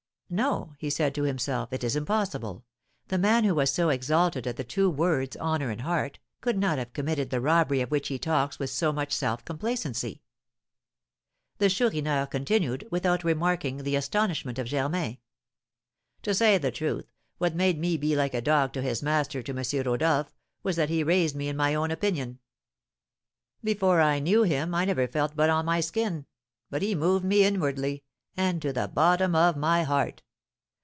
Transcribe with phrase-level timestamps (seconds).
[0.33, 2.63] "No," he said to himself, "it is impossible;
[3.09, 6.93] the man who was so exalted at the two words honour and heart cannot have
[6.93, 10.21] committed the robbery of which he talks with so much self complacency."
[11.57, 15.17] The Chourineur continued, without remarking the astonishment of Germain:
[16.21, 19.51] "To say the truth, what made me be like a dog to his master to
[19.51, 19.83] M.
[19.85, 20.33] Rodolph
[20.63, 22.39] was that he raised me in my own opinion.
[23.61, 26.25] Before I knew him I never felt but on my skin,
[26.69, 28.05] but he moved me inwardly,
[28.37, 30.23] and to the bottom of my heart.